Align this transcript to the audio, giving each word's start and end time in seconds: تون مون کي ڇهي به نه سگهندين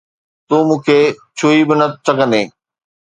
تون 0.47 0.59
مون 0.67 0.79
کي 0.85 0.99
ڇهي 1.37 1.61
به 1.67 1.75
نه 1.79 1.87
سگهندين 2.05 2.47